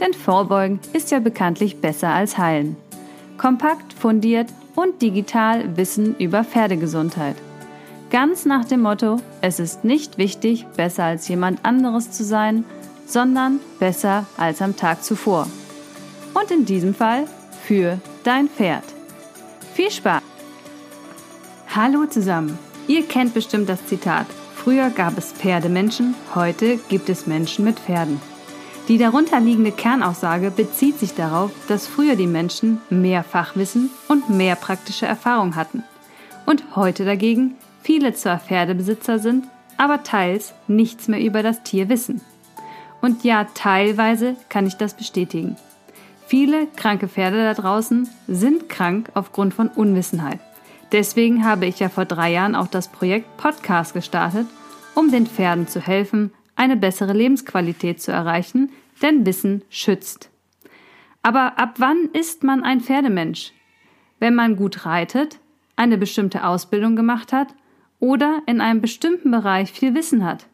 Denn 0.00 0.14
Vorbeugen 0.14 0.80
ist 0.92 1.10
ja 1.10 1.20
bekanntlich 1.20 1.80
besser 1.80 2.08
als 2.08 2.38
Heilen. 2.38 2.76
Kompakt, 3.36 3.92
fundiert 3.92 4.48
und 4.74 5.02
digital 5.02 5.76
Wissen 5.76 6.16
über 6.18 6.42
Pferdegesundheit. 6.42 7.36
Ganz 8.10 8.44
nach 8.44 8.64
dem 8.64 8.80
Motto, 8.80 9.18
es 9.40 9.60
ist 9.60 9.84
nicht 9.84 10.18
wichtig, 10.18 10.66
besser 10.76 11.04
als 11.04 11.28
jemand 11.28 11.64
anderes 11.64 12.10
zu 12.10 12.24
sein, 12.24 12.64
sondern 13.06 13.60
besser 13.78 14.26
als 14.36 14.62
am 14.62 14.76
Tag 14.76 15.04
zuvor. 15.04 15.46
Und 16.34 16.50
in 16.50 16.64
diesem 16.64 16.94
Fall 16.94 17.26
für 17.62 17.98
dein 18.24 18.48
Pferd. 18.48 18.84
Viel 19.74 19.90
Spaß! 19.90 20.22
Hallo 21.74 22.06
zusammen! 22.06 22.58
Ihr 22.88 23.06
kennt 23.06 23.34
bestimmt 23.34 23.68
das 23.68 23.86
Zitat. 23.86 24.26
Früher 24.56 24.90
gab 24.90 25.16
es 25.16 25.32
Pferdemenschen, 25.32 26.14
heute 26.34 26.78
gibt 26.88 27.08
es 27.08 27.26
Menschen 27.26 27.64
mit 27.64 27.78
Pferden. 27.78 28.20
Die 28.90 28.98
darunterliegende 28.98 29.70
Kernaussage 29.70 30.50
bezieht 30.50 30.98
sich 30.98 31.14
darauf, 31.14 31.52
dass 31.68 31.86
früher 31.86 32.16
die 32.16 32.26
Menschen 32.26 32.80
mehr 32.90 33.22
Fachwissen 33.22 33.88
und 34.08 34.30
mehr 34.30 34.56
praktische 34.56 35.06
Erfahrung 35.06 35.54
hatten. 35.54 35.84
Und 36.44 36.74
heute 36.74 37.04
dagegen 37.04 37.54
viele 37.84 38.14
zwar 38.14 38.40
Pferdebesitzer 38.40 39.20
sind, 39.20 39.46
aber 39.76 40.02
teils 40.02 40.54
nichts 40.66 41.06
mehr 41.06 41.20
über 41.20 41.44
das 41.44 41.62
Tier 41.62 41.88
wissen. 41.88 42.20
Und 43.00 43.22
ja, 43.22 43.46
teilweise 43.54 44.34
kann 44.48 44.66
ich 44.66 44.74
das 44.74 44.94
bestätigen. 44.94 45.54
Viele 46.26 46.66
kranke 46.74 47.06
Pferde 47.06 47.44
da 47.44 47.54
draußen 47.54 48.08
sind 48.26 48.68
krank 48.68 49.10
aufgrund 49.14 49.54
von 49.54 49.68
Unwissenheit. 49.68 50.40
Deswegen 50.90 51.44
habe 51.44 51.66
ich 51.66 51.78
ja 51.78 51.90
vor 51.90 52.06
drei 52.06 52.32
Jahren 52.32 52.56
auch 52.56 52.66
das 52.66 52.88
Projekt 52.88 53.36
Podcast 53.36 53.94
gestartet, 53.94 54.48
um 54.96 55.12
den 55.12 55.28
Pferden 55.28 55.68
zu 55.68 55.80
helfen, 55.80 56.32
eine 56.56 56.76
bessere 56.76 57.12
Lebensqualität 57.12 58.02
zu 58.02 58.10
erreichen, 58.10 58.70
denn 59.02 59.26
Wissen 59.26 59.62
schützt. 59.68 60.30
Aber 61.22 61.58
ab 61.58 61.74
wann 61.78 62.08
ist 62.12 62.44
man 62.44 62.62
ein 62.62 62.80
Pferdemensch? 62.80 63.52
Wenn 64.18 64.34
man 64.34 64.56
gut 64.56 64.86
reitet, 64.86 65.38
eine 65.76 65.98
bestimmte 65.98 66.44
Ausbildung 66.46 66.96
gemacht 66.96 67.32
hat 67.32 67.54
oder 67.98 68.42
in 68.46 68.60
einem 68.60 68.80
bestimmten 68.80 69.30
Bereich 69.30 69.72
viel 69.72 69.94
Wissen 69.94 70.24
hat. 70.24 70.46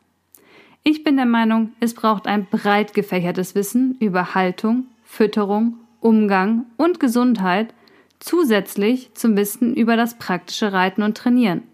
Ich 0.83 1.03
bin 1.03 1.17
der 1.17 1.27
Meinung, 1.27 1.73
es 1.81 1.95
braucht 1.95 2.27
ein 2.27 2.47
breit 2.47 2.95
gefächertes 2.95 3.55
Wissen 3.55 3.97
über 3.99 4.35
Haltung, 4.35 4.87
Fütterung, 5.03 5.79
Umgang 6.01 6.67
und 6.77 7.01
Gesundheit 7.01 7.75
zusätzlich 8.21 9.13
zum 9.15 9.37
Wissen 9.37 9.75
über 9.75 9.97
das 9.97 10.19
praktische 10.19 10.73
Reiten 10.73 11.03
und 11.03 11.17
Trainieren. 11.17 11.65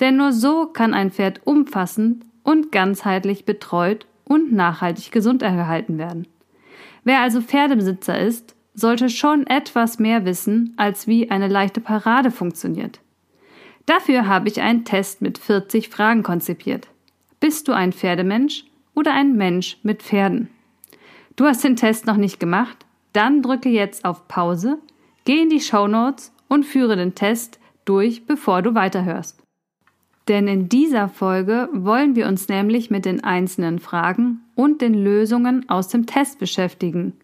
Denn 0.00 0.16
nur 0.16 0.32
so 0.32 0.66
kann 0.66 0.94
ein 0.94 1.10
Pferd 1.10 1.42
umfassend 1.44 2.24
und 2.42 2.72
ganzheitlich 2.72 3.44
betreut 3.44 4.06
und 4.30 4.52
nachhaltig 4.52 5.10
gesund 5.10 5.42
erhalten 5.42 5.98
werden. 5.98 6.28
Wer 7.02 7.20
also 7.20 7.40
Pferdebesitzer 7.40 8.16
ist, 8.16 8.54
sollte 8.74 9.10
schon 9.10 9.44
etwas 9.48 9.98
mehr 9.98 10.24
wissen, 10.24 10.72
als 10.76 11.08
wie 11.08 11.32
eine 11.32 11.48
leichte 11.48 11.80
Parade 11.80 12.30
funktioniert. 12.30 13.00
Dafür 13.86 14.28
habe 14.28 14.46
ich 14.46 14.60
einen 14.60 14.84
Test 14.84 15.20
mit 15.20 15.38
40 15.38 15.88
Fragen 15.88 16.22
konzipiert. 16.22 16.86
Bist 17.40 17.66
du 17.66 17.72
ein 17.72 17.92
Pferdemensch 17.92 18.66
oder 18.94 19.12
ein 19.14 19.34
Mensch 19.34 19.78
mit 19.82 20.00
Pferden? 20.00 20.48
Du 21.34 21.46
hast 21.46 21.64
den 21.64 21.74
Test 21.74 22.06
noch 22.06 22.16
nicht 22.16 22.38
gemacht? 22.38 22.86
Dann 23.12 23.42
drücke 23.42 23.68
jetzt 23.68 24.04
auf 24.04 24.28
Pause, 24.28 24.78
geh 25.24 25.42
in 25.42 25.50
die 25.50 25.58
Show 25.58 25.88
Notes 25.88 26.32
und 26.46 26.64
führe 26.64 26.94
den 26.94 27.16
Test 27.16 27.58
durch, 27.84 28.26
bevor 28.26 28.62
du 28.62 28.76
weiterhörst. 28.76 29.42
Denn 30.30 30.46
in 30.46 30.68
dieser 30.68 31.08
Folge 31.08 31.68
wollen 31.72 32.14
wir 32.14 32.28
uns 32.28 32.46
nämlich 32.46 32.88
mit 32.88 33.04
den 33.04 33.24
einzelnen 33.24 33.80
Fragen 33.80 34.42
und 34.54 34.80
den 34.80 34.94
Lösungen 34.94 35.68
aus 35.68 35.88
dem 35.88 36.06
Test 36.06 36.38
beschäftigen. 36.38 37.14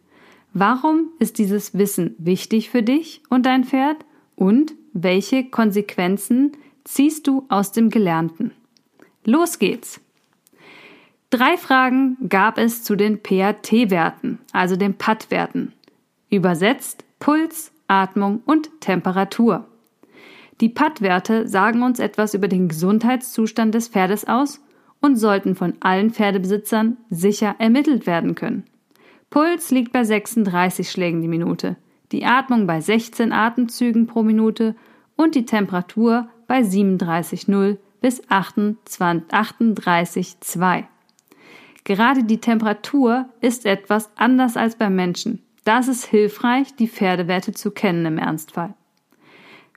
Warum 0.52 1.10
ist 1.20 1.38
dieses 1.38 1.78
Wissen 1.78 2.16
wichtig 2.18 2.68
für 2.68 2.82
dich 2.82 3.22
und 3.28 3.46
dein 3.46 3.62
Pferd? 3.62 4.04
Und 4.34 4.74
welche 4.92 5.44
Konsequenzen 5.44 6.50
ziehst 6.82 7.28
du 7.28 7.46
aus 7.48 7.70
dem 7.70 7.90
Gelernten? 7.90 8.50
Los 9.24 9.60
geht's! 9.60 10.00
Drei 11.30 11.56
Fragen 11.56 12.16
gab 12.28 12.58
es 12.58 12.82
zu 12.82 12.96
den 12.96 13.22
PAT-Werten, 13.22 14.40
also 14.50 14.74
den 14.74 14.94
PAT-Werten. 14.94 15.72
Übersetzt 16.28 17.04
Puls, 17.20 17.70
Atmung 17.86 18.42
und 18.46 18.68
Temperatur. 18.80 19.64
Die 20.60 20.70
PAT-Werte 20.70 21.48
sagen 21.48 21.82
uns 21.82 21.98
etwas 21.98 22.34
über 22.34 22.48
den 22.48 22.68
Gesundheitszustand 22.68 23.74
des 23.74 23.88
Pferdes 23.88 24.26
aus 24.26 24.60
und 25.00 25.16
sollten 25.16 25.54
von 25.54 25.74
allen 25.80 26.10
Pferdebesitzern 26.10 26.96
sicher 27.10 27.56
ermittelt 27.58 28.06
werden 28.06 28.34
können. 28.34 28.64
Puls 29.28 29.70
liegt 29.70 29.92
bei 29.92 30.04
36 30.04 30.90
Schlägen 30.90 31.20
die 31.20 31.28
Minute, 31.28 31.76
die 32.12 32.24
Atmung 32.24 32.66
bei 32.66 32.80
16 32.80 33.32
Atemzügen 33.32 34.06
pro 34.06 34.22
Minute 34.22 34.74
und 35.16 35.34
die 35.34 35.44
Temperatur 35.44 36.28
bei 36.46 36.60
37,0 36.60 37.76
bis 38.00 38.22
38,2. 38.24 40.84
Gerade 41.84 42.24
die 42.24 42.40
Temperatur 42.40 43.28
ist 43.40 43.66
etwas 43.66 44.08
anders 44.16 44.56
als 44.56 44.76
beim 44.76 44.96
Menschen. 44.96 45.42
Da 45.64 45.80
ist 45.80 46.06
hilfreich, 46.06 46.74
die 46.76 46.88
Pferdewerte 46.88 47.52
zu 47.52 47.70
kennen 47.70 48.06
im 48.06 48.16
Ernstfall. 48.18 48.72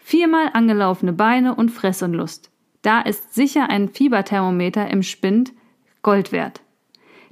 Viermal 0.09 0.49
angelaufene 0.53 1.13
Beine 1.13 1.53
und 1.53 1.69
Fressunlust. 1.69 2.49
Da 2.81 2.99
ist 2.99 3.35
sicher 3.35 3.69
ein 3.69 3.89
Fieberthermometer 3.89 4.89
im 4.89 5.03
Spind 5.03 5.53
Gold 6.01 6.31
wert. 6.31 6.63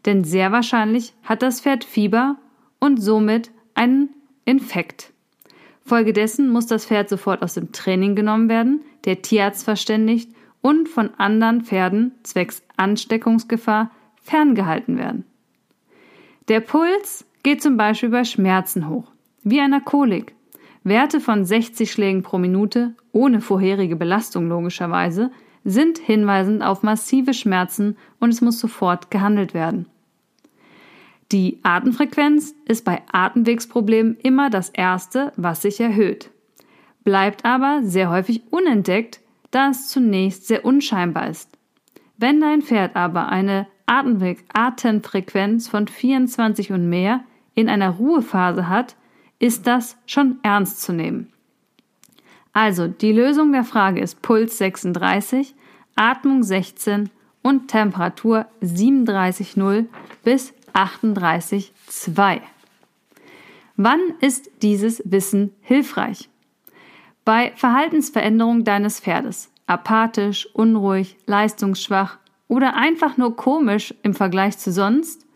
Denn 0.05 0.23
sehr 0.23 0.51
wahrscheinlich 0.51 1.15
hat 1.23 1.41
das 1.41 1.61
Pferd 1.61 1.83
Fieber 1.83 2.35
und 2.79 3.01
somit 3.01 3.49
einen 3.73 4.09
Infekt. 4.45 5.11
Folgedessen 5.85 6.51
muss 6.51 6.67
das 6.67 6.85
Pferd 6.85 7.09
sofort 7.09 7.41
aus 7.41 7.55
dem 7.55 7.71
Training 7.71 8.15
genommen 8.15 8.47
werden, 8.47 8.81
der 9.05 9.23
Tierarzt 9.23 9.63
verständigt 9.63 10.31
und 10.61 10.87
von 10.87 11.09
anderen 11.17 11.63
Pferden 11.63 12.11
zwecks 12.21 12.61
Ansteckungsgefahr 12.75 13.89
ferngehalten 14.21 14.99
werden. 14.99 15.25
Der 16.47 16.59
Puls 16.59 17.25
geht 17.41 17.63
zum 17.63 17.75
Beispiel 17.75 18.09
bei 18.09 18.23
Schmerzen 18.23 18.87
hoch, 18.87 19.11
wie 19.41 19.61
einer 19.61 19.81
Kolik. 19.81 20.36
Werte 20.83 21.19
von 21.19 21.45
60 21.45 21.91
Schlägen 21.91 22.23
pro 22.23 22.37
Minute, 22.37 22.95
ohne 23.11 23.41
vorherige 23.41 23.95
Belastung 23.95 24.47
logischerweise, 24.47 25.31
sind 25.63 25.97
hinweisend 25.97 26.63
auf 26.63 26.83
massive 26.83 27.33
Schmerzen 27.33 27.97
und 28.19 28.29
es 28.29 28.41
muss 28.41 28.59
sofort 28.59 29.11
gehandelt 29.11 29.53
werden. 29.53 29.87
Die 31.31 31.59
Atemfrequenz 31.63 32.55
ist 32.65 32.85
bei 32.85 33.01
Atemwegsproblemen 33.11 34.15
immer 34.23 34.49
das 34.49 34.69
Erste, 34.69 35.33
was 35.35 35.61
sich 35.61 35.79
erhöht, 35.81 36.29
bleibt 37.03 37.43
aber 37.43 37.81
sehr 37.83 38.09
häufig 38.09 38.43
unentdeckt, 38.49 39.19
da 39.51 39.69
es 39.69 39.89
zunächst 39.89 40.47
sehr 40.47 40.63
unscheinbar 40.63 41.29
ist. 41.29 41.57
Wenn 42.17 42.39
dein 42.39 42.61
Pferd 42.61 42.95
aber 42.95 43.27
eine 43.27 43.67
Atemfrequenz 43.85 45.67
von 45.67 45.87
24 45.87 46.71
und 46.71 46.89
mehr 46.89 47.21
in 47.55 47.69
einer 47.69 47.89
Ruhephase 47.89 48.69
hat, 48.69 48.95
ist 49.39 49.67
das 49.67 49.97
schon 50.05 50.39
ernst 50.43 50.81
zu 50.81 50.93
nehmen. 50.93 51.31
Also, 52.53 52.87
die 52.87 53.11
Lösung 53.11 53.51
der 53.51 53.63
Frage 53.63 54.01
ist 54.01 54.21
Puls 54.21 54.57
36, 54.57 55.53
Atmung 55.95 56.41
16 56.41 57.09
und 57.43 57.67
Temperatur 57.67 58.47
37,0 58.63 59.85
bis 60.23 60.53
38,2. 60.73 62.41
Wann 63.75 63.99
ist 64.21 64.49
dieses 64.63 65.03
Wissen 65.05 65.53
hilfreich? 65.61 66.29
Bei 67.23 67.51
Verhaltensveränderung 67.55 68.63
deines 68.63 68.99
Pferdes, 68.99 69.51
apathisch, 69.67 70.47
unruhig, 70.53 71.15
leistungsschwach, 71.27 72.17
oder 72.47 72.75
einfach 72.75 73.17
nur 73.17 73.35
komisch 73.35 73.93
im 74.01 74.13
Vergleich 74.13 74.57
zu 74.57 74.71
sonst? 74.71 75.26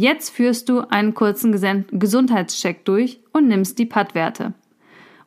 Jetzt 0.00 0.30
führst 0.30 0.68
du 0.68 0.88
einen 0.90 1.12
kurzen 1.12 1.50
Gesundheitscheck 1.50 2.84
durch 2.84 3.18
und 3.32 3.48
nimmst 3.48 3.80
die 3.80 3.84
Pattwerte 3.84 4.54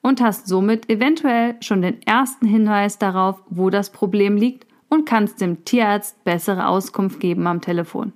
und 0.02 0.22
hast 0.22 0.48
somit 0.48 0.90
eventuell 0.90 1.58
schon 1.62 1.82
den 1.82 2.02
ersten 2.04 2.48
Hinweis 2.48 2.98
darauf, 2.98 3.44
wo 3.50 3.70
das 3.70 3.92
Problem 3.92 4.38
liegt 4.38 4.66
und 4.88 5.06
kannst 5.06 5.42
dem 5.42 5.66
Tierarzt 5.66 6.24
bessere 6.24 6.68
Auskunft 6.68 7.20
geben 7.20 7.48
am 7.48 7.60
Telefon. 7.60 8.14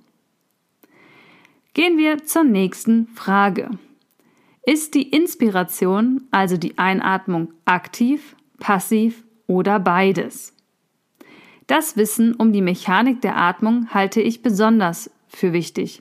Gehen 1.74 1.98
wir 1.98 2.24
zur 2.24 2.44
nächsten 2.44 3.08
Frage. 3.08 3.68
Ist 4.64 4.94
die 4.94 5.10
Inspiration, 5.10 6.22
also 6.30 6.56
die 6.56 6.78
Einatmung, 6.78 7.52
aktiv, 7.66 8.34
passiv 8.60 9.24
oder 9.46 9.78
beides? 9.78 10.54
Das 11.66 11.98
Wissen 11.98 12.32
um 12.32 12.54
die 12.54 12.62
Mechanik 12.62 13.20
der 13.20 13.36
Atmung 13.36 13.88
halte 13.92 14.22
ich 14.22 14.40
besonders 14.40 15.10
für 15.28 15.52
wichtig. 15.52 16.00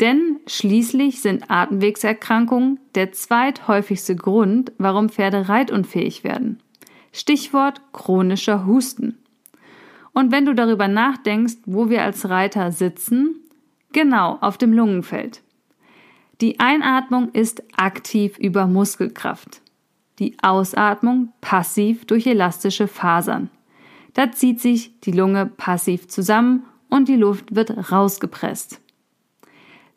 Denn 0.00 0.40
schließlich 0.46 1.22
sind 1.22 1.50
Atemwegserkrankungen 1.50 2.80
der 2.94 3.12
zweithäufigste 3.12 4.14
Grund, 4.14 4.72
warum 4.78 5.08
Pferde 5.08 5.48
reitunfähig 5.48 6.22
werden. 6.22 6.62
Stichwort 7.12 7.80
chronischer 7.92 8.66
Husten. 8.66 9.18
Und 10.12 10.32
wenn 10.32 10.44
du 10.44 10.54
darüber 10.54 10.88
nachdenkst, 10.88 11.56
wo 11.64 11.88
wir 11.88 12.02
als 12.02 12.28
Reiter 12.28 12.72
sitzen, 12.72 13.36
genau 13.92 14.36
auf 14.40 14.58
dem 14.58 14.72
Lungenfeld. 14.72 15.42
Die 16.42 16.60
Einatmung 16.60 17.30
ist 17.32 17.62
aktiv 17.78 18.36
über 18.38 18.66
Muskelkraft. 18.66 19.62
Die 20.18 20.36
Ausatmung 20.42 21.32
passiv 21.40 22.04
durch 22.04 22.26
elastische 22.26 22.88
Fasern. 22.88 23.50
Da 24.12 24.32
zieht 24.32 24.60
sich 24.60 25.00
die 25.00 25.12
Lunge 25.12 25.46
passiv 25.46 26.08
zusammen 26.08 26.64
und 26.90 27.08
die 27.08 27.16
Luft 27.16 27.54
wird 27.54 27.90
rausgepresst. 27.90 28.80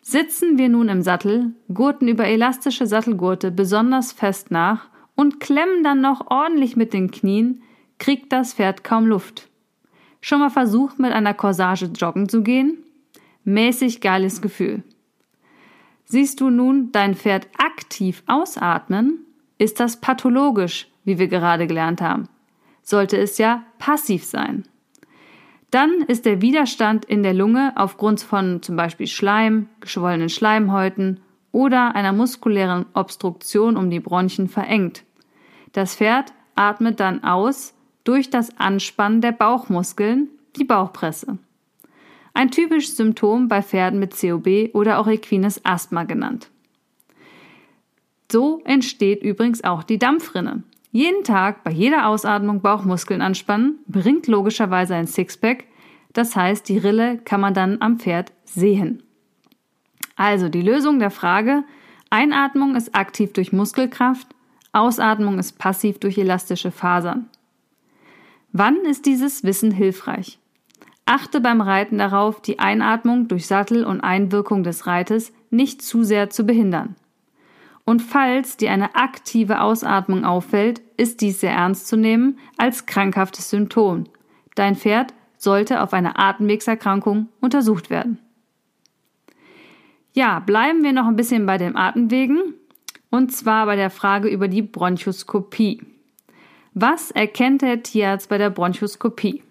Sitzen 0.09 0.57
wir 0.57 0.69
nun 0.69 0.89
im 0.89 1.03
Sattel, 1.03 1.53
gurten 1.71 2.07
über 2.07 2.25
elastische 2.25 2.87
Sattelgurte 2.87 3.51
besonders 3.51 4.11
fest 4.11 4.49
nach 4.49 4.87
und 5.15 5.39
klemmen 5.39 5.83
dann 5.83 6.01
noch 6.01 6.31
ordentlich 6.31 6.75
mit 6.75 6.93
den 6.93 7.11
Knien, 7.11 7.61
kriegt 7.99 8.33
das 8.33 8.53
Pferd 8.55 8.83
kaum 8.83 9.05
Luft. 9.05 9.49
Schon 10.19 10.39
mal 10.39 10.49
versucht, 10.49 10.97
mit 10.97 11.11
einer 11.11 11.35
Corsage 11.35 11.91
joggen 11.95 12.27
zu 12.27 12.41
gehen? 12.41 12.79
Mäßig 13.43 14.01
geiles 14.01 14.41
Gefühl. 14.41 14.81
Siehst 16.05 16.41
du 16.41 16.49
nun 16.49 16.91
dein 16.91 17.13
Pferd 17.13 17.47
aktiv 17.59 18.23
ausatmen, 18.25 19.25
ist 19.59 19.79
das 19.79 20.01
pathologisch, 20.01 20.87
wie 21.03 21.19
wir 21.19 21.27
gerade 21.27 21.67
gelernt 21.67 22.01
haben 22.01 22.27
sollte 22.89 23.17
es 23.17 23.37
ja 23.37 23.63
passiv 23.77 24.25
sein. 24.25 24.63
Dann 25.71 26.01
ist 26.01 26.25
der 26.25 26.41
Widerstand 26.41 27.05
in 27.05 27.21
der 27.21 27.33
Lunge 27.33 27.73
aufgrund 27.75 28.21
von 28.21 28.61
zum 28.63 28.75
Beispiel 28.75 29.07
Schleim, 29.07 29.69
geschwollenen 29.81 30.29
Schleimhäuten 30.29 31.19
oder 31.51 31.95
einer 31.95 32.11
muskulären 32.11 32.85
Obstruktion 32.93 33.77
um 33.77 33.89
die 33.89 33.99
Bronchien 33.99 34.47
verengt. 34.47 35.03
Das 35.73 35.95
Pferd 35.95 36.33
atmet 36.55 36.99
dann 36.99 37.23
aus 37.23 37.73
durch 38.03 38.29
das 38.29 38.57
Anspannen 38.57 39.21
der 39.21 39.31
Bauchmuskeln, 39.31 40.29
die 40.55 40.63
Bauchpresse. 40.63 41.37
Ein 42.33 42.51
typisches 42.51 42.97
Symptom 42.97 43.47
bei 43.47 43.61
Pferden 43.61 43.99
mit 43.99 44.19
COB 44.19 44.73
oder 44.73 44.99
auch 44.99 45.07
equines 45.07 45.63
Asthma 45.65 46.03
genannt. 46.03 46.49
So 48.31 48.61
entsteht 48.63 49.23
übrigens 49.23 49.63
auch 49.63 49.83
die 49.83 49.97
Dampfrinne. 49.97 50.63
Jeden 50.91 51.23
Tag 51.23 51.63
bei 51.63 51.71
jeder 51.71 52.07
Ausatmung 52.07 52.61
Bauchmuskeln 52.61 53.21
anspannen 53.21 53.79
bringt 53.87 54.27
logischerweise 54.27 54.95
ein 54.95 55.07
Sixpack, 55.07 55.65
das 56.13 56.35
heißt, 56.35 56.67
die 56.67 56.79
Rille 56.79 57.19
kann 57.19 57.41
man 57.41 57.53
dann 57.53 57.81
am 57.81 57.99
Pferd 57.99 58.31
sehen. 58.43 59.03
Also 60.15 60.49
die 60.49 60.63
Lösung 60.63 60.99
der 60.99 61.11
Frage, 61.11 61.63
Einatmung 62.09 62.75
ist 62.75 62.95
aktiv 62.95 63.33
durch 63.33 63.53
Muskelkraft, 63.53 64.27
Ausatmung 64.71 65.37
ist 65.37 65.59
passiv 65.59 65.99
durch 65.99 66.17
elastische 66.17 66.71
Fasern. 66.71 67.29
Wann 68.51 68.77
ist 68.77 69.05
dieses 69.05 69.43
Wissen 69.43 69.71
hilfreich? 69.71 70.39
Achte 71.05 71.39
beim 71.39 71.61
Reiten 71.61 71.99
darauf, 71.99 72.41
die 72.41 72.59
Einatmung 72.59 73.27
durch 73.27 73.45
Sattel 73.45 73.83
und 73.83 74.01
Einwirkung 74.01 74.63
des 74.63 74.87
Reites 74.87 75.31
nicht 75.51 75.81
zu 75.81 76.03
sehr 76.03 76.29
zu 76.29 76.45
behindern. 76.45 76.95
Und 77.89 78.03
falls 78.03 78.55
dir 78.55 78.69
eine 78.69 78.93
aktive 78.93 79.61
Ausatmung 79.61 80.23
auffällt, 80.23 80.79
ist 80.95 81.21
dies 81.21 81.39
sehr 81.39 81.53
ernst 81.53 81.87
zu 81.87 81.97
nehmen 81.97 82.37
als 82.55 82.85
krankhaftes 82.85 83.49
Symptom. 83.49 84.03
Dein 84.53 84.75
Pferd 84.75 85.15
sollte 85.39 85.81
auf 85.81 85.91
eine 85.91 86.19
Atemwegserkrankung 86.19 87.29
untersucht 87.41 87.89
werden. 87.89 88.19
Ja, 90.13 90.37
bleiben 90.37 90.83
wir 90.83 90.93
noch 90.93 91.07
ein 91.07 91.15
bisschen 91.15 91.47
bei 91.47 91.57
den 91.57 91.75
Atemwegen 91.75 92.53
und 93.09 93.31
zwar 93.31 93.65
bei 93.65 93.75
der 93.75 93.89
Frage 93.89 94.29
über 94.29 94.47
die 94.47 94.61
Bronchoskopie. 94.61 95.81
Was 96.75 97.09
erkennt 97.09 97.63
der 97.63 97.81
Tierarzt 97.81 98.29
bei 98.29 98.37
der 98.37 98.51
Bronchoskopie? 98.51 99.41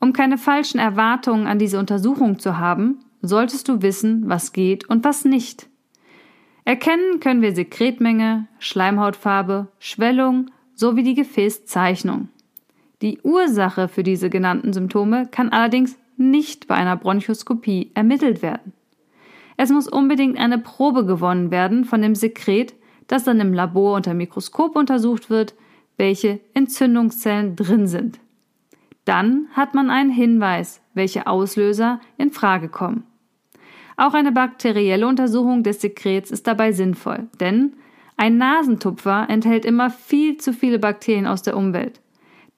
Um 0.00 0.14
keine 0.14 0.38
falschen 0.38 0.78
Erwartungen 0.78 1.46
an 1.46 1.58
diese 1.58 1.78
Untersuchung 1.78 2.38
zu 2.38 2.56
haben, 2.56 3.00
solltest 3.20 3.68
du 3.68 3.82
wissen, 3.82 4.22
was 4.26 4.54
geht 4.54 4.88
und 4.88 5.04
was 5.04 5.26
nicht. 5.26 5.68
Erkennen 6.64 7.18
können 7.20 7.42
wir 7.42 7.54
Sekretmenge, 7.54 8.46
Schleimhautfarbe, 8.58 9.68
Schwellung 9.78 10.50
sowie 10.74 11.02
die 11.02 11.14
Gefäßzeichnung. 11.14 12.28
Die 13.02 13.18
Ursache 13.22 13.88
für 13.88 14.04
diese 14.04 14.30
genannten 14.30 14.72
Symptome 14.72 15.26
kann 15.26 15.48
allerdings 15.48 15.98
nicht 16.16 16.68
bei 16.68 16.76
einer 16.76 16.96
Bronchoskopie 16.96 17.90
ermittelt 17.94 18.42
werden. 18.42 18.72
Es 19.56 19.70
muss 19.70 19.88
unbedingt 19.88 20.38
eine 20.38 20.58
Probe 20.58 21.04
gewonnen 21.04 21.50
werden 21.50 21.84
von 21.84 22.00
dem 22.00 22.14
Sekret, 22.14 22.74
das 23.08 23.24
dann 23.24 23.40
im 23.40 23.52
Labor 23.52 23.96
unter 23.96 24.14
Mikroskop 24.14 24.76
untersucht 24.76 25.30
wird, 25.30 25.54
welche 25.96 26.40
Entzündungszellen 26.54 27.56
drin 27.56 27.86
sind. 27.86 28.20
Dann 29.04 29.46
hat 29.52 29.74
man 29.74 29.90
einen 29.90 30.10
Hinweis, 30.10 30.80
welche 30.94 31.26
Auslöser 31.26 32.00
in 32.16 32.30
Frage 32.30 32.68
kommen. 32.68 33.04
Auch 34.02 34.14
eine 34.14 34.32
bakterielle 34.32 35.06
Untersuchung 35.06 35.62
des 35.62 35.80
Sekrets 35.80 36.32
ist 36.32 36.48
dabei 36.48 36.72
sinnvoll, 36.72 37.28
denn 37.38 37.74
ein 38.16 38.36
Nasentupfer 38.36 39.28
enthält 39.30 39.64
immer 39.64 39.90
viel 39.90 40.38
zu 40.38 40.52
viele 40.52 40.80
Bakterien 40.80 41.28
aus 41.28 41.42
der 41.42 41.56
Umwelt. 41.56 42.00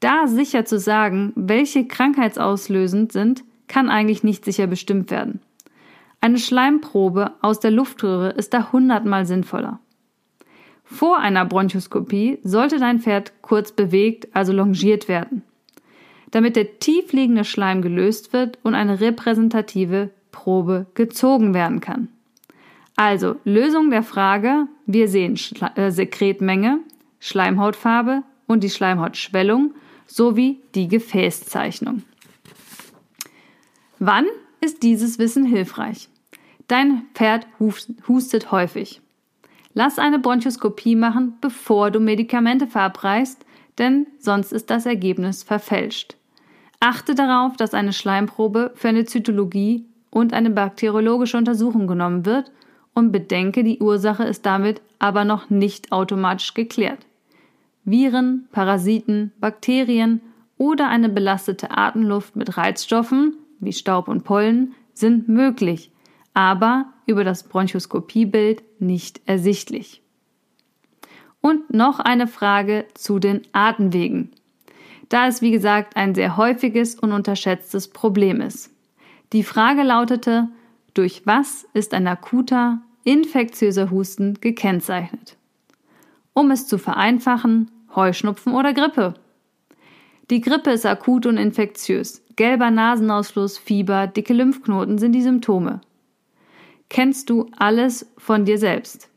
Da 0.01 0.27
sicher 0.27 0.65
zu 0.65 0.79
sagen, 0.79 1.35
welche 1.37 1.87
krankheitsauslösend 1.87 3.13
sind, 3.13 3.45
kann 3.69 3.91
eigentlich 3.91 4.25
nicht 4.25 4.47
sicher 4.47 4.67
bestimmt 4.67 5.11
werden. 5.11 5.43
Eine 6.23 6.39
Schleimprobe 6.39 7.33
aus 7.43 7.61
der 7.61 7.73
Luftröhre 7.73 8.31
ist 8.31 8.55
da 8.55 8.73
hundertmal 8.73 9.27
sinnvoller. 9.27 9.81
Vor 10.83 11.19
einer 11.19 11.45
Bronchoskopie 11.45 12.39
sollte 12.43 12.79
dein 12.79 13.01
Pferd 13.01 13.35
kurz 13.43 13.71
bewegt, 13.71 14.35
also 14.35 14.55
longiert 14.55 15.09
werden, 15.09 15.43
damit 16.31 16.57
der 16.57 16.79
tiefliegende 16.79 17.45
Schleim 17.45 17.83
gelöst 17.83 18.33
wird 18.33 18.59
und 18.63 18.75
eine 18.75 19.01
repräsentative 19.01 20.09
Probe 20.35 20.87
gezogen 20.95 21.55
werden 21.55 21.81
kann. 21.81 22.09
Also 22.97 23.37
Lösung 23.45 23.91
der 23.91 24.03
Frage, 24.03 24.67
wir 24.85 25.09
sehen 25.09 25.37
Schla 25.37 25.73
äh, 25.77 25.91
Sekretmenge, 25.91 26.81
Schleimhautfarbe 27.21 28.23
und 28.47 28.65
die 28.65 28.71
Schleimhautschwellung 28.71 29.75
sowie 30.07 30.61
die 30.75 30.89
Gefäßzeichnung. 30.89 32.03
Wann 34.01 34.27
ist 34.61 34.83
dieses 34.83 35.19
Wissen 35.19 35.47
hilfreich? 35.47 36.09
Dein 36.67 37.03
Pferd 37.15 37.47
hustet 38.09 38.51
häufig. 38.51 39.01
Lass 39.73 39.99
eine 39.99 40.19
Bronchoskopie 40.19 40.97
machen, 40.97 41.35
bevor 41.41 41.91
du 41.91 42.01
Medikamente 42.01 42.67
verabreichst, 42.67 43.45
denn 43.79 44.07
sonst 44.19 44.53
ist 44.53 44.71
das 44.71 44.87
Ergebnis 44.87 45.43
verfälscht. 45.43 46.17
Achte 46.81 47.15
darauf, 47.15 47.57
dass 47.57 47.75
eine 47.75 47.93
Schleimprobe 47.93 48.73
für 48.75 48.89
eine 48.89 49.05
Zytologie 49.05 49.87
und 50.15 50.33
eine 50.33 50.51
bakteriologische 50.51 51.37
Untersuchung 51.37 51.89
genommen 51.89 52.25
wird 52.25 52.53
und 52.95 53.11
bedenke, 53.11 53.65
die 53.65 53.81
Ursache 53.81 54.23
ist 54.23 54.47
damit 54.47 54.81
aber 55.01 55.25
noch 55.25 55.51
nicht 55.51 55.91
automatisch 55.91 56.55
geklärt. 56.55 57.05
Viren, 57.85 58.49
Parasiten, 58.53 59.33
Bakterien 59.41 60.21
oder 60.57 60.89
eine 60.89 61.09
belastete 61.09 61.73
Atemluft 61.73 62.37
mit 62.37 62.57
Reizstoffen 62.57 63.35
wie 63.59 63.73
Staub 63.73 64.07
und 64.07 64.23
Pollen 64.23 64.75
sind 64.93 65.29
möglich, 65.29 65.91
aber 66.33 66.87
über 67.07 67.25
das 67.25 67.43
Bronchoskopiebild 67.43 68.63
nicht 68.79 69.21
ersichtlich. 69.27 70.01
Und 71.41 71.75
noch 71.75 71.99
eine 71.99 72.29
Frage 72.29 72.87
zu 72.95 73.19
den 73.19 73.43
Atemwegen, 73.53 74.31
da 75.09 75.27
es 75.27 75.43
wie 75.43 75.51
gesagt 75.51 75.97
ein 75.97 76.15
sehr 76.15 76.37
häufiges 76.37 76.95
und 76.95 77.13
unterschätztes 77.13 77.89
Problem 77.89 78.41
ist. 78.41 78.74
Die 79.35 79.43
Frage 79.43 79.83
lautete, 79.83 80.47
durch 80.95 81.23
was 81.25 81.67
ist 81.75 81.93
ein 81.93 82.07
akuter, 82.07 82.81
infektiöser 83.03 83.91
Husten 83.91 84.39
gekennzeichnet? 84.41 85.37
Um 86.35 86.53
es 86.53 86.69
zu 86.69 86.79
vereinfachen, 86.79 87.69
Heuschnupfen 87.97 88.55
oder 88.55 88.73
Grippe. 88.73 89.15
Die 90.31 90.41
Grippe 90.41 90.71
ist 90.71 90.87
akut 90.87 91.27
und 91.27 91.37
infektiös. 91.37 92.23
Gelber 92.37 92.71
Nasenausfluss, 92.71 93.59
Fieber, 93.59 94.07
dicke 94.07 94.35
Lymphknoten 94.35 94.99
sind 94.99 95.11
die 95.11 95.23
Symptome. 95.23 95.81
Kennst 96.89 97.29
du 97.29 97.51
alles 97.59 98.09
von 98.17 98.45
dir 98.45 98.59
selbst? 98.59 99.09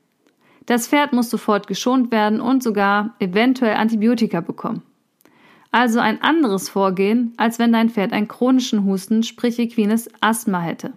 Das 0.65 0.87
Pferd 0.87 1.13
muss 1.13 1.29
sofort 1.29 1.67
geschont 1.67 2.11
werden 2.11 2.41
und 2.41 2.63
sogar 2.63 3.13
eventuell 3.19 3.75
Antibiotika 3.75 4.41
bekommen. 4.41 4.81
Also 5.71 5.99
ein 5.99 6.21
anderes 6.21 6.69
Vorgehen, 6.69 7.33
als 7.37 7.59
wenn 7.59 7.73
dein 7.73 7.89
Pferd 7.89 8.13
einen 8.13 8.27
chronischen 8.27 8.85
Husten, 8.85 9.23
sprich 9.23 9.59
equines 9.59 10.09
Asthma 10.21 10.61
hätte. 10.61 10.93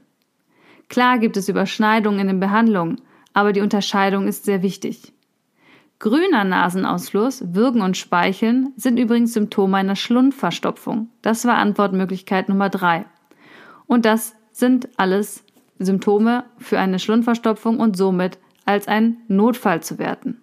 Klar 0.88 1.18
gibt 1.18 1.36
es 1.36 1.48
Überschneidungen 1.48 2.20
in 2.20 2.26
den 2.26 2.40
Behandlungen, 2.40 3.00
aber 3.32 3.52
die 3.52 3.60
Unterscheidung 3.60 4.26
ist 4.26 4.44
sehr 4.44 4.62
wichtig. 4.62 5.12
Grüner 6.00 6.44
Nasenausfluss, 6.44 7.54
Würgen 7.54 7.82
und 7.82 7.96
Speicheln 7.96 8.72
sind 8.76 8.98
übrigens 8.98 9.34
Symptome 9.34 9.76
einer 9.76 9.96
Schlundverstopfung. 9.96 11.10
Das 11.20 11.44
war 11.44 11.58
Antwortmöglichkeit 11.58 12.48
Nummer 12.48 12.70
drei. 12.70 13.04
Und 13.86 14.06
das 14.06 14.34
sind 14.50 14.88
alles 14.96 15.44
Symptome 15.78 16.44
für 16.58 16.78
eine 16.78 16.98
Schlundverstopfung 16.98 17.78
und 17.78 17.96
somit 17.96 18.38
als 18.64 18.88
ein 18.88 19.18
Notfall 19.28 19.82
zu 19.82 19.98
werten. 19.98 20.40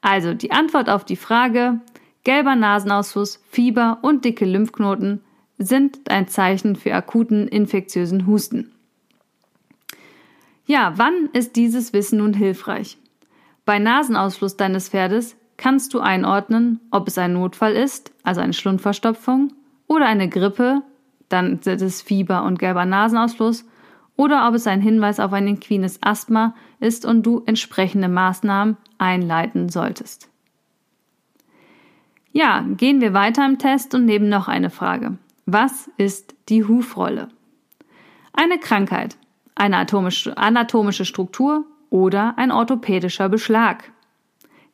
Also 0.00 0.32
die 0.32 0.52
Antwort 0.52 0.88
auf 0.88 1.04
die 1.04 1.16
Frage 1.16 1.80
gelber 2.24 2.56
Nasenausfluss, 2.56 3.42
Fieber 3.50 3.98
und 4.02 4.24
dicke 4.24 4.44
Lymphknoten 4.44 5.20
sind 5.58 6.10
ein 6.10 6.28
Zeichen 6.28 6.76
für 6.76 6.94
akuten 6.94 7.46
infektiösen 7.46 8.26
Husten. 8.26 8.72
Ja, 10.64 10.94
wann 10.96 11.28
ist 11.32 11.56
dieses 11.56 11.92
Wissen 11.92 12.18
nun 12.18 12.32
hilfreich? 12.32 12.96
Bei 13.66 13.78
Nasenausfluss 13.78 14.56
deines 14.56 14.88
Pferdes 14.88 15.36
kannst 15.56 15.92
du 15.92 16.00
einordnen, 16.00 16.80
ob 16.90 17.08
es 17.08 17.18
ein 17.18 17.34
Notfall 17.34 17.74
ist, 17.74 18.12
also 18.22 18.40
eine 18.40 18.54
Schlundverstopfung, 18.54 19.52
oder 19.86 20.06
eine 20.06 20.28
Grippe, 20.28 20.82
dann 21.28 21.60
sind 21.60 21.82
es 21.82 22.00
Fieber 22.00 22.44
und 22.44 22.58
gelber 22.58 22.86
Nasenausfluss, 22.86 23.66
oder 24.16 24.48
ob 24.48 24.54
es 24.54 24.66
ein 24.66 24.80
Hinweis 24.80 25.20
auf 25.20 25.32
ein 25.32 25.46
inquines 25.48 26.02
Asthma 26.02 26.54
ist 26.78 27.04
und 27.04 27.24
du 27.24 27.42
entsprechende 27.44 28.08
Maßnahmen 28.08 28.78
einleiten 28.96 29.68
solltest. 29.68 30.29
Ja, 32.32 32.64
gehen 32.76 33.00
wir 33.00 33.12
weiter 33.12 33.44
im 33.44 33.58
Test 33.58 33.94
und 33.94 34.04
nehmen 34.04 34.28
noch 34.28 34.46
eine 34.46 34.70
Frage. 34.70 35.18
Was 35.46 35.90
ist 35.96 36.34
die 36.48 36.64
Hufrolle? 36.64 37.28
Eine 38.32 38.58
Krankheit, 38.58 39.16
eine 39.56 39.78
atomische, 39.78 40.36
anatomische 40.38 41.04
Struktur 41.04 41.64
oder 41.90 42.38
ein 42.38 42.52
orthopädischer 42.52 43.28
Beschlag. 43.28 43.90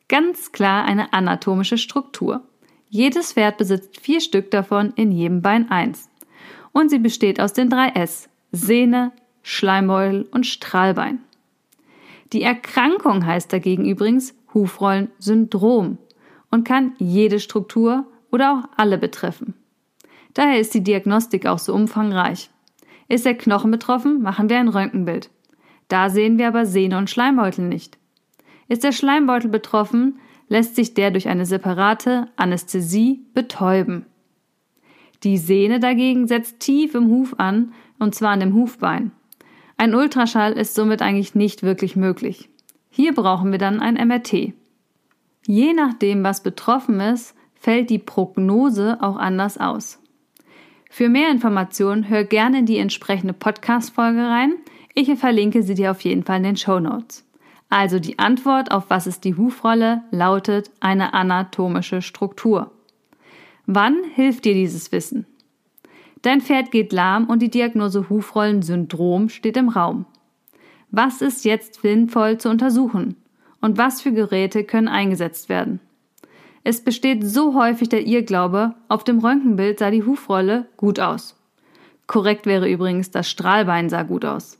Ganz 0.07 0.51
klar 0.51 0.85
eine 0.85 1.13
anatomische 1.13 1.79
Struktur. 1.79 2.43
Jedes 2.89 3.33
Pferd 3.33 3.57
besitzt 3.57 3.99
vier 3.99 4.21
Stück 4.21 4.51
davon 4.51 4.93
in 4.95 5.11
jedem 5.11 5.41
Bein 5.41 5.69
eins. 5.71 6.09
Und 6.71 6.89
sie 6.89 6.99
besteht 6.99 7.41
aus 7.41 7.53
den 7.53 7.69
drei 7.71 7.89
S: 7.89 8.29
Sehne, 8.51 9.11
Schleimbeutel 9.41 10.27
und 10.31 10.45
Strahlbein. 10.45 11.19
Die 12.33 12.43
Erkrankung 12.43 13.25
heißt 13.25 13.51
dagegen 13.51 13.85
übrigens 13.85 14.35
Hufrollensyndrom 14.53 15.97
und 16.51 16.67
kann 16.67 16.93
jede 16.97 17.39
Struktur 17.39 18.05
oder 18.31 18.53
auch 18.53 18.77
alle 18.77 18.97
betreffen. 18.97 19.53
Daher 20.33 20.59
ist 20.59 20.73
die 20.73 20.83
Diagnostik 20.83 21.45
auch 21.45 21.59
so 21.59 21.73
umfangreich. 21.73 22.49
Ist 23.09 23.25
der 23.25 23.35
Knochen 23.35 23.71
betroffen, 23.71 24.21
machen 24.21 24.49
wir 24.49 24.59
ein 24.59 24.67
Röntgenbild. 24.67 25.29
Da 25.87 26.09
sehen 26.09 26.37
wir 26.37 26.49
aber 26.49 26.65
Sehne 26.65 26.97
und 26.97 27.09
Schleimbeutel 27.09 27.65
nicht. 27.65 27.97
Ist 28.67 28.83
der 28.83 28.91
Schleimbeutel 28.91 29.49
betroffen, 29.49 30.19
lässt 30.49 30.75
sich 30.75 30.93
der 30.93 31.11
durch 31.11 31.27
eine 31.27 31.45
separate 31.45 32.27
Anästhesie 32.35 33.25
betäuben. 33.33 34.05
Die 35.23 35.37
Sehne 35.37 35.79
dagegen 35.79 36.27
setzt 36.27 36.59
tief 36.59 36.93
im 36.93 37.09
Huf 37.09 37.35
an, 37.37 37.73
und 37.99 38.13
zwar 38.13 38.31
an 38.31 38.41
dem 38.41 38.53
Hufbein. 38.53 39.11
Ein 39.77 39.95
Ultraschall 39.95 40.53
ist 40.53 40.75
somit 40.75 41.01
eigentlich 41.01 41.35
nicht 41.35 41.63
wirklich 41.63 41.95
möglich. 41.95 42.49
Hier 42.89 43.13
brauchen 43.13 43.51
wir 43.51 43.59
dann 43.59 43.79
ein 43.79 43.95
MRT. 43.95 44.53
Je 45.49 45.71
nachdem, 45.71 46.25
was 46.25 46.43
betroffen 46.43 46.99
ist, 46.99 47.33
fällt 47.55 47.89
die 47.89 47.99
Prognose 47.99 48.97
auch 48.99 49.15
anders 49.15 49.57
aus. 49.57 49.97
Für 50.89 51.07
mehr 51.07 51.31
Informationen 51.31 52.09
hör 52.09 52.25
gerne 52.25 52.59
in 52.59 52.65
die 52.65 52.77
entsprechende 52.77 53.31
Podcast-Folge 53.31 54.27
rein. 54.27 54.55
Ich 54.93 55.09
verlinke 55.17 55.63
sie 55.63 55.73
dir 55.73 55.91
auf 55.91 56.01
jeden 56.01 56.23
Fall 56.23 56.37
in 56.37 56.43
den 56.43 56.57
Show 56.57 56.81
Notes. 56.81 57.25
Also 57.69 57.97
die 57.97 58.19
Antwort 58.19 58.71
auf 58.71 58.89
was 58.89 59.07
ist 59.07 59.23
die 59.23 59.37
Hufrolle 59.37 60.03
lautet 60.11 60.69
eine 60.81 61.13
anatomische 61.13 62.01
Struktur. 62.01 62.71
Wann 63.65 63.95
hilft 64.15 64.43
dir 64.43 64.53
dieses 64.53 64.91
Wissen? 64.91 65.27
Dein 66.23 66.41
Pferd 66.41 66.71
geht 66.71 66.91
lahm 66.91 67.25
und 67.25 67.41
die 67.41 67.51
Diagnose 67.51 68.09
Hufrollensyndrom 68.09 69.29
steht 69.29 69.55
im 69.55 69.69
Raum. 69.69 70.07
Was 70.91 71.21
ist 71.21 71.45
jetzt 71.45 71.81
sinnvoll 71.81 72.37
zu 72.37 72.49
untersuchen? 72.49 73.15
Und 73.61 73.77
was 73.77 74.01
für 74.01 74.11
Geräte 74.11 74.63
können 74.63 74.87
eingesetzt 74.87 75.49
werden? 75.49 75.79
Es 76.63 76.83
besteht 76.83 77.25
so 77.25 77.53
häufig 77.55 77.89
der 77.89 78.05
Irrglaube, 78.05 78.75
auf 78.87 79.03
dem 79.03 79.19
Röntgenbild 79.19 79.79
sah 79.79 79.89
die 79.89 80.03
Hufrolle 80.03 80.67
gut 80.75 80.99
aus. 80.99 81.35
Korrekt 82.07 82.45
wäre 82.45 82.69
übrigens, 82.69 83.11
das 83.11 83.29
Strahlbein 83.29 83.89
sah 83.89 84.03
gut 84.03 84.25
aus. 84.25 84.59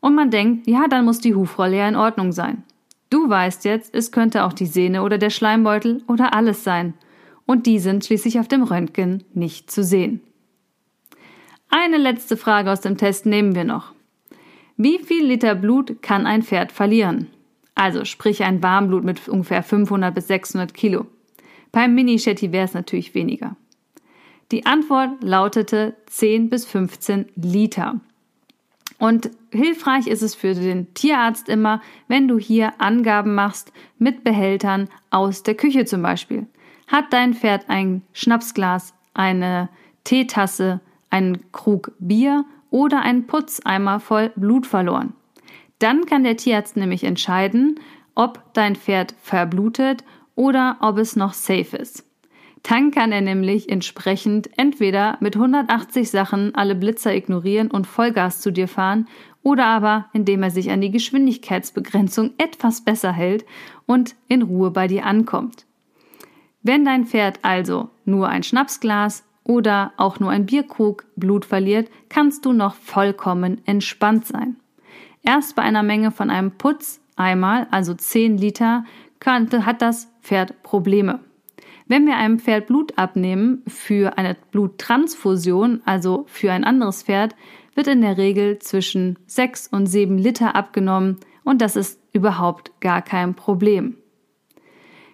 Und 0.00 0.14
man 0.14 0.30
denkt, 0.30 0.66
ja, 0.66 0.86
dann 0.88 1.04
muss 1.04 1.20
die 1.20 1.34
Hufrolle 1.34 1.78
ja 1.78 1.88
in 1.88 1.96
Ordnung 1.96 2.32
sein. 2.32 2.62
Du 3.10 3.28
weißt 3.28 3.64
jetzt, 3.64 3.94
es 3.94 4.12
könnte 4.12 4.44
auch 4.44 4.52
die 4.52 4.66
Sehne 4.66 5.02
oder 5.02 5.18
der 5.18 5.30
Schleimbeutel 5.30 6.02
oder 6.06 6.34
alles 6.34 6.62
sein. 6.62 6.94
Und 7.44 7.66
die 7.66 7.78
sind 7.78 8.04
schließlich 8.04 8.38
auf 8.38 8.46
dem 8.46 8.62
Röntgen 8.62 9.24
nicht 9.34 9.70
zu 9.70 9.82
sehen. 9.82 10.20
Eine 11.68 11.98
letzte 11.98 12.36
Frage 12.36 12.70
aus 12.70 12.80
dem 12.80 12.96
Test 12.96 13.26
nehmen 13.26 13.54
wir 13.54 13.64
noch. 13.64 13.92
Wie 14.76 14.98
viel 14.98 15.24
Liter 15.24 15.54
Blut 15.54 16.02
kann 16.02 16.26
ein 16.26 16.42
Pferd 16.42 16.72
verlieren? 16.72 17.26
Also 17.80 18.04
sprich 18.04 18.44
ein 18.44 18.62
Warmblut 18.62 19.04
mit 19.04 19.26
ungefähr 19.26 19.62
500 19.62 20.14
bis 20.14 20.26
600 20.26 20.74
Kilo. 20.74 21.06
Beim 21.72 21.94
Mini-Shetty 21.94 22.52
wäre 22.52 22.66
es 22.66 22.74
natürlich 22.74 23.14
weniger. 23.14 23.56
Die 24.52 24.66
Antwort 24.66 25.24
lautete 25.24 25.96
10 26.04 26.50
bis 26.50 26.66
15 26.66 27.30
Liter. 27.36 27.98
Und 28.98 29.30
hilfreich 29.50 30.08
ist 30.08 30.20
es 30.20 30.34
für 30.34 30.52
den 30.52 30.92
Tierarzt 30.92 31.48
immer, 31.48 31.80
wenn 32.06 32.28
du 32.28 32.38
hier 32.38 32.78
Angaben 32.82 33.34
machst 33.34 33.72
mit 33.98 34.24
Behältern 34.24 34.90
aus 35.08 35.42
der 35.42 35.54
Küche 35.54 35.86
zum 35.86 36.02
Beispiel. 36.02 36.46
Hat 36.86 37.14
dein 37.14 37.32
Pferd 37.32 37.70
ein 37.70 38.02
Schnapsglas, 38.12 38.92
eine 39.14 39.70
Teetasse, 40.04 40.80
einen 41.08 41.50
Krug 41.50 41.92
Bier 41.98 42.44
oder 42.68 43.00
einen 43.00 43.26
Putzeimer 43.26 44.00
voll 44.00 44.32
Blut 44.36 44.66
verloren? 44.66 45.14
Dann 45.80 46.06
kann 46.06 46.22
der 46.22 46.36
Tierarzt 46.36 46.76
nämlich 46.76 47.02
entscheiden, 47.02 47.80
ob 48.14 48.54
dein 48.54 48.76
Pferd 48.76 49.14
verblutet 49.20 50.04
oder 50.36 50.76
ob 50.80 50.98
es 50.98 51.16
noch 51.16 51.32
safe 51.32 51.76
ist. 51.76 52.04
Dann 52.62 52.90
kann 52.90 53.10
er 53.10 53.22
nämlich 53.22 53.70
entsprechend 53.70 54.50
entweder 54.58 55.16
mit 55.20 55.34
180 55.34 56.10
Sachen 56.10 56.54
alle 56.54 56.74
Blitzer 56.74 57.14
ignorieren 57.14 57.70
und 57.70 57.86
Vollgas 57.86 58.40
zu 58.40 58.52
dir 58.52 58.68
fahren 58.68 59.08
oder 59.42 59.64
aber 59.64 60.06
indem 60.12 60.42
er 60.42 60.50
sich 60.50 60.70
an 60.70 60.82
die 60.82 60.90
Geschwindigkeitsbegrenzung 60.90 62.32
etwas 62.36 62.84
besser 62.84 63.12
hält 63.12 63.46
und 63.86 64.14
in 64.28 64.42
Ruhe 64.42 64.70
bei 64.70 64.86
dir 64.86 65.06
ankommt. 65.06 65.64
Wenn 66.62 66.84
dein 66.84 67.06
Pferd 67.06 67.38
also 67.40 67.88
nur 68.04 68.28
ein 68.28 68.42
Schnapsglas 68.42 69.24
oder 69.44 69.92
auch 69.96 70.20
nur 70.20 70.30
ein 70.30 70.44
Bierkrug 70.44 71.06
Blut 71.16 71.46
verliert, 71.46 71.90
kannst 72.10 72.44
du 72.44 72.52
noch 72.52 72.74
vollkommen 72.74 73.62
entspannt 73.64 74.26
sein. 74.26 74.59
Erst 75.22 75.56
bei 75.56 75.62
einer 75.62 75.82
Menge 75.82 76.10
von 76.10 76.30
einem 76.30 76.52
Putz 76.52 77.00
einmal, 77.16 77.66
also 77.70 77.94
10 77.94 78.38
Liter, 78.38 78.84
hat 79.24 79.82
das 79.82 80.10
Pferd 80.22 80.62
Probleme. 80.62 81.20
Wenn 81.86 82.06
wir 82.06 82.16
einem 82.16 82.38
Pferd 82.38 82.68
Blut 82.68 82.96
abnehmen 82.98 83.62
für 83.66 84.16
eine 84.16 84.36
Bluttransfusion, 84.52 85.82
also 85.84 86.24
für 86.28 86.52
ein 86.52 86.64
anderes 86.64 87.02
Pferd, 87.02 87.34
wird 87.74 87.88
in 87.88 88.00
der 88.00 88.16
Regel 88.16 88.58
zwischen 88.60 89.18
6 89.26 89.68
und 89.68 89.86
7 89.86 90.16
Liter 90.16 90.54
abgenommen 90.54 91.18
und 91.44 91.60
das 91.60 91.76
ist 91.76 92.00
überhaupt 92.12 92.80
gar 92.80 93.02
kein 93.02 93.34
Problem. 93.34 93.96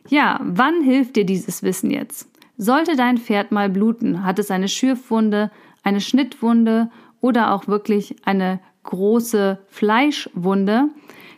Ja, 0.08 0.38
wann 0.42 0.82
hilft 0.82 1.16
dir 1.16 1.24
dieses 1.24 1.62
Wissen 1.62 1.90
jetzt? 1.90 2.30
Sollte 2.56 2.94
dein 2.94 3.18
Pferd 3.18 3.52
mal 3.52 3.68
bluten, 3.68 4.24
hat 4.24 4.38
es 4.38 4.50
eine 4.50 4.68
Schürfwunde, 4.68 5.50
eine 5.82 6.00
Schnittwunde 6.00 6.90
oder 7.20 7.52
auch 7.54 7.66
wirklich 7.68 8.16
eine 8.24 8.60
große 8.86 9.58
Fleischwunde, 9.68 10.88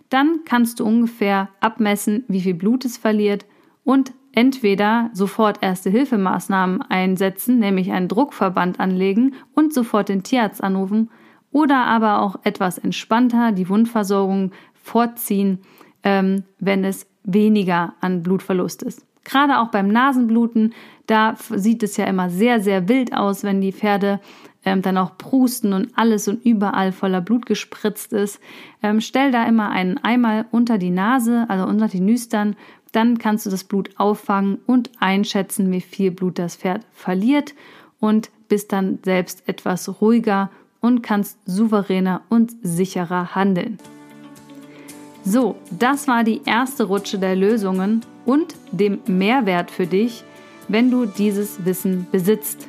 dann 0.09 0.40
kannst 0.45 0.81
du 0.81 0.87
ungefähr 0.87 1.49
abmessen, 1.61 2.25
wie 2.28 2.40
viel 2.40 2.55
Blut 2.55 2.85
es 2.85 2.97
verliert 2.97 3.45
und 3.85 4.12
entweder 4.33 5.11
sofort 5.12 5.62
Erste-Hilfemaßnahmen 5.62 6.83
einsetzen, 6.83 7.59
nämlich 7.59 7.90
einen 7.90 8.09
Druckverband 8.09 8.78
anlegen 8.78 9.35
und 9.55 9.75
sofort 9.75 10.09
den 10.09 10.23
Tierarzt 10.23 10.62
anrufen 10.62 11.11
oder 11.50 11.87
aber 11.87 12.21
auch 12.21 12.37
etwas 12.45 12.78
entspannter 12.78 13.52
die 13.52 13.69
Wundversorgung 13.69 14.52
vorziehen, 14.75 15.61
ähm, 16.02 16.45
wenn 16.59 16.85
es 16.85 17.07
weniger 17.25 17.95
an 18.00 18.23
Blutverlust 18.23 18.83
ist. 18.83 19.05
Gerade 19.25 19.59
auch 19.59 19.69
beim 19.69 19.88
Nasenbluten, 19.88 20.73
da 21.07 21.35
sieht 21.37 21.83
es 21.83 21.97
ja 21.97 22.07
immer 22.07 22.31
sehr, 22.31 22.61
sehr 22.61 22.88
wild 22.88 23.12
aus, 23.12 23.45
wenn 23.45 23.61
die 23.61 23.73
Pferde 23.73 24.21
ähm, 24.68 24.82
dann 24.82 24.98
auch 24.98 25.16
prusten 25.16 25.72
und 25.72 25.90
alles 25.96 26.28
und 26.28 26.44
überall 26.44 26.92
voller 26.92 27.20
Blut 27.20 27.46
gespritzt 27.46 28.12
ist. 28.12 28.40
Ähm, 28.82 29.00
stell 29.00 29.32
da 29.32 29.44
immer 29.46 29.70
einen 29.70 29.98
Eimer 29.98 30.44
unter 30.50 30.78
die 30.78 30.90
Nase, 30.90 31.46
also 31.48 31.66
unter 31.66 31.88
die 31.88 32.00
Nüstern, 32.00 32.54
dann 32.92 33.18
kannst 33.18 33.46
du 33.46 33.50
das 33.50 33.64
Blut 33.64 33.90
auffangen 33.96 34.58
und 34.66 34.90
einschätzen, 34.98 35.70
wie 35.72 35.80
viel 35.80 36.10
Blut 36.10 36.38
das 36.38 36.56
Pferd 36.56 36.82
verliert 36.92 37.54
und 38.00 38.30
bist 38.48 38.72
dann 38.72 38.98
selbst 39.04 39.42
etwas 39.46 40.00
ruhiger 40.00 40.50
und 40.80 41.02
kannst 41.02 41.38
souveräner 41.44 42.22
und 42.28 42.52
sicherer 42.62 43.34
handeln. 43.34 43.78
So, 45.25 45.56
das 45.70 46.08
war 46.08 46.25
die 46.25 46.42
erste 46.44 46.84
Rutsche 46.84 47.18
der 47.18 47.37
Lösungen 47.37 48.02
und 48.25 48.54
dem 48.72 49.00
Mehrwert 49.06 49.70
für 49.70 49.87
dich, 49.87 50.25
wenn 50.68 50.90
du 50.90 51.06
dieses 51.06 51.64
Wissen 51.64 52.06
besitzt. 52.10 52.68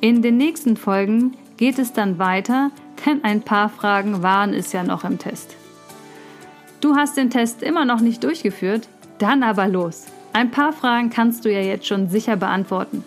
In 0.00 0.22
den 0.22 0.36
nächsten 0.36 0.76
Folgen 0.76 1.36
geht 1.56 1.78
es 1.80 1.92
dann 1.92 2.18
weiter, 2.18 2.70
denn 3.04 3.24
ein 3.24 3.42
paar 3.42 3.68
Fragen 3.68 4.22
waren 4.22 4.54
es 4.54 4.72
ja 4.72 4.84
noch 4.84 5.02
im 5.02 5.18
Test. 5.18 5.56
Du 6.80 6.94
hast 6.94 7.16
den 7.16 7.30
Test 7.30 7.64
immer 7.64 7.84
noch 7.84 8.00
nicht 8.00 8.22
durchgeführt? 8.22 8.88
Dann 9.18 9.42
aber 9.42 9.66
los. 9.66 10.06
Ein 10.32 10.52
paar 10.52 10.72
Fragen 10.72 11.10
kannst 11.10 11.44
du 11.44 11.52
ja 11.52 11.60
jetzt 11.60 11.86
schon 11.86 12.08
sicher 12.08 12.36
beantworten. 12.36 13.02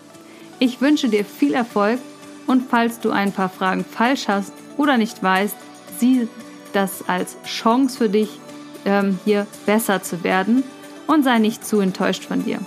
Ich 0.58 0.82
wünsche 0.82 1.08
dir 1.08 1.24
viel 1.24 1.54
Erfolg 1.54 1.98
und 2.46 2.68
falls 2.68 3.00
du 3.00 3.10
ein 3.10 3.32
paar 3.32 3.48
Fragen 3.48 3.86
falsch 3.86 4.28
hast 4.28 4.52
oder 4.76 4.98
nicht 4.98 5.22
weißt, 5.22 5.56
sieh 5.96 6.28
das 6.74 7.08
als 7.08 7.38
Chance 7.44 7.96
für 7.96 8.08
dich, 8.10 8.38
ähm, 8.84 9.18
hier 9.24 9.46
besser 9.64 10.02
zu 10.02 10.24
werden 10.24 10.62
und 11.06 11.22
sei 11.22 11.38
nicht 11.38 11.64
zu 11.64 11.80
enttäuscht 11.80 12.24
von 12.24 12.44
dir. 12.44 12.58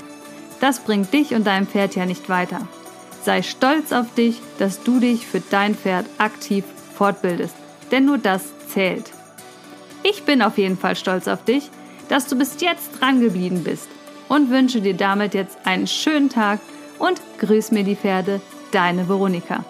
Das 0.62 0.79
bringt 0.79 1.13
dich 1.13 1.36
und 1.36 1.46
dein 1.46 1.67
Pferd 1.67 1.96
ja 1.96 2.08
nicht 2.08 2.27
weiter. 2.27 2.67
Sei 3.25 3.41
stolz 3.41 3.91
auf 3.91 4.13
dich, 4.13 4.39
dass 4.60 4.84
du 4.84 5.00
dich 5.00 5.25
für 5.25 5.41
dein 5.41 5.74
Pferd 5.74 6.05
aktiv 6.20 6.63
fortbildest, 6.96 7.55
denn 7.91 8.05
nur 8.05 8.20
das 8.20 8.53
zählt. 8.72 9.12
Ich 10.03 10.25
bin 10.25 10.44
auf 10.44 10.60
jeden 10.60 10.77
Fall 10.77 10.96
stolz 10.96 11.27
auf 11.27 11.44
dich, 11.44 11.72
dass 12.08 12.27
du 12.27 12.38
bis 12.38 12.62
jetzt 12.62 13.01
dran 13.01 13.22
geblieben 13.22 13.63
bist 13.63 13.88
und 14.29 14.51
wünsche 14.51 14.79
dir 14.79 14.94
damit 14.94 15.34
jetzt 15.34 15.58
einen 15.65 15.88
schönen 15.88 16.29
Tag 16.29 16.60
und 17.00 17.20
grüß 17.39 17.72
mir 17.72 17.84
die 17.84 17.96
Pferde, 17.96 18.41
deine 18.72 19.10
Veronika. 19.10 19.65